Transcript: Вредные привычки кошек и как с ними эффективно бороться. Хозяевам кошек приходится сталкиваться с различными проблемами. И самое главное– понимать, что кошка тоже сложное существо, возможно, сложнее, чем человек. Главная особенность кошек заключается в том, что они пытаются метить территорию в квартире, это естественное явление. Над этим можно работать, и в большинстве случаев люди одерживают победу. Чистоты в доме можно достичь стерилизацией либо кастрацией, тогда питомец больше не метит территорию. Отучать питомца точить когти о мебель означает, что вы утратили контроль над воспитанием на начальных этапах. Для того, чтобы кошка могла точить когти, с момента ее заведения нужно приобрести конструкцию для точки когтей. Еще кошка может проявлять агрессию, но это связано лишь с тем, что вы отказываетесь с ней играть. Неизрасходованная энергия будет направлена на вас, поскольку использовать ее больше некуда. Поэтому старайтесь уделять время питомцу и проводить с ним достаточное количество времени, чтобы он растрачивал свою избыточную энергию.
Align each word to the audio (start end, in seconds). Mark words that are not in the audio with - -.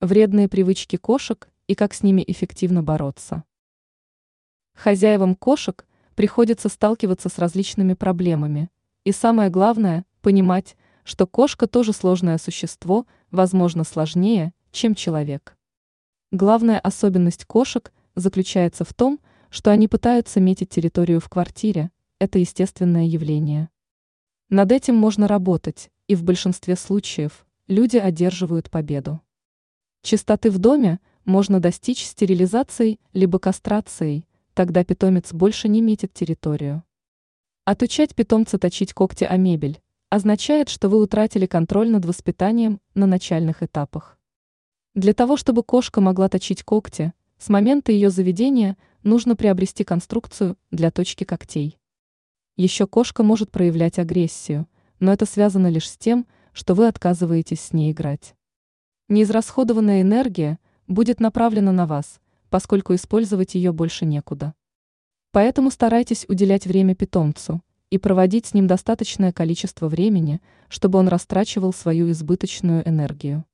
Вредные 0.00 0.48
привычки 0.48 0.96
кошек 0.96 1.50
и 1.66 1.74
как 1.74 1.92
с 1.92 2.02
ними 2.02 2.24
эффективно 2.26 2.82
бороться. 2.82 3.44
Хозяевам 4.72 5.34
кошек 5.34 5.86
приходится 6.14 6.70
сталкиваться 6.70 7.28
с 7.28 7.36
различными 7.36 7.92
проблемами. 7.92 8.70
И 9.04 9.12
самое 9.12 9.50
главное– 9.50 10.06
понимать, 10.22 10.74
что 11.04 11.26
кошка 11.26 11.66
тоже 11.66 11.92
сложное 11.92 12.38
существо, 12.38 13.06
возможно, 13.30 13.84
сложнее, 13.84 14.54
чем 14.72 14.94
человек. 14.94 15.54
Главная 16.32 16.80
особенность 16.80 17.44
кошек 17.44 17.92
заключается 18.14 18.86
в 18.86 18.94
том, 18.94 19.20
что 19.50 19.70
они 19.70 19.86
пытаются 19.86 20.40
метить 20.40 20.70
территорию 20.70 21.20
в 21.20 21.28
квартире, 21.28 21.90
это 22.18 22.38
естественное 22.38 23.04
явление. 23.04 23.68
Над 24.48 24.72
этим 24.72 24.94
можно 24.94 25.28
работать, 25.28 25.90
и 26.08 26.14
в 26.14 26.24
большинстве 26.24 26.76
случаев 26.76 27.44
люди 27.66 27.98
одерживают 27.98 28.70
победу. 28.70 29.20
Чистоты 30.02 30.50
в 30.50 30.58
доме 30.58 30.98
можно 31.24 31.60
достичь 31.60 32.04
стерилизацией 32.04 32.98
либо 33.12 33.38
кастрацией, 33.38 34.26
тогда 34.54 34.82
питомец 34.82 35.32
больше 35.32 35.68
не 35.68 35.82
метит 35.82 36.14
территорию. 36.14 36.82
Отучать 37.66 38.14
питомца 38.14 38.58
точить 38.58 38.94
когти 38.94 39.24
о 39.24 39.36
мебель 39.36 39.80
означает, 40.08 40.68
что 40.68 40.88
вы 40.88 41.00
утратили 41.00 41.46
контроль 41.46 41.90
над 41.90 42.04
воспитанием 42.04 42.80
на 42.94 43.06
начальных 43.06 43.62
этапах. 43.62 44.18
Для 44.94 45.12
того, 45.12 45.36
чтобы 45.36 45.62
кошка 45.62 46.00
могла 46.00 46.28
точить 46.28 46.64
когти, 46.64 47.12
с 47.38 47.48
момента 47.48 47.92
ее 47.92 48.10
заведения 48.10 48.76
нужно 49.02 49.36
приобрести 49.36 49.84
конструкцию 49.84 50.56
для 50.70 50.90
точки 50.90 51.24
когтей. 51.24 51.78
Еще 52.56 52.86
кошка 52.86 53.22
может 53.22 53.50
проявлять 53.50 53.98
агрессию, 53.98 54.66
но 54.98 55.12
это 55.12 55.26
связано 55.26 55.68
лишь 55.68 55.88
с 55.88 55.96
тем, 55.96 56.26
что 56.52 56.74
вы 56.74 56.88
отказываетесь 56.88 57.60
с 57.60 57.72
ней 57.72 57.92
играть. 57.92 58.34
Неизрасходованная 59.10 60.02
энергия 60.02 60.60
будет 60.86 61.18
направлена 61.18 61.72
на 61.72 61.84
вас, 61.84 62.20
поскольку 62.48 62.94
использовать 62.94 63.56
ее 63.56 63.72
больше 63.72 64.06
некуда. 64.06 64.54
Поэтому 65.32 65.72
старайтесь 65.72 66.24
уделять 66.28 66.64
время 66.64 66.94
питомцу 66.94 67.60
и 67.90 67.98
проводить 67.98 68.46
с 68.46 68.54
ним 68.54 68.68
достаточное 68.68 69.32
количество 69.32 69.88
времени, 69.88 70.40
чтобы 70.68 71.00
он 71.00 71.08
растрачивал 71.08 71.72
свою 71.72 72.08
избыточную 72.12 72.88
энергию. 72.88 73.44